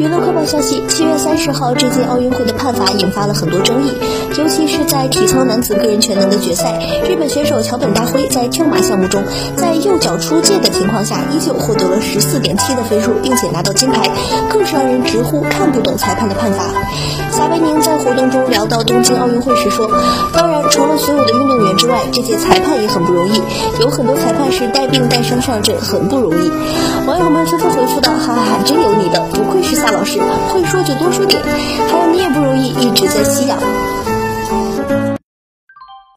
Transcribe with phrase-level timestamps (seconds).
[0.00, 3.92] 娱乐快报消息：七月三十号，这届奥运会的判罚引发了很多争议，
[4.38, 9.22] 尤其是在体操男子个人全能的决赛，日本选手桥本大辉在跳马项目中，
[9.56, 14.08] 在右脚出界的情况下，依旧获得了十四点七的分数，并且拿到金牌，
[14.48, 16.64] 更是让人直呼看不懂裁判的判罚。
[17.30, 19.86] 撒贝宁在活动中聊到东京奥运会时说
[20.32, 23.42] ：“当然，除了所有的运动员之外，这届裁判也很不容易，
[23.80, 26.50] 有很多裁判是带病带伤上阵，很不容易。”
[27.06, 28.89] 网友们纷纷回复道：“哈哈哈，真有，
[29.92, 30.20] 老师，
[30.52, 31.42] 会说就多说点，
[31.90, 33.58] 还有你也不容易，一直在吸氧。”